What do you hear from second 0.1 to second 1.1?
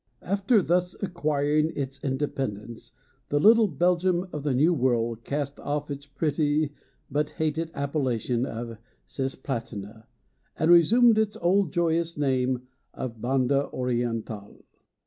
After thus